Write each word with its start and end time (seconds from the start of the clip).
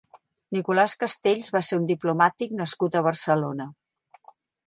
Nicolás 0.55 0.95
Castells 1.03 1.49
va 1.57 1.61
ser 1.67 1.79
un 1.81 1.85
diplomàtic 1.91 2.57
nascut 2.61 2.97
a 3.01 3.05
Barcelona. 3.09 3.71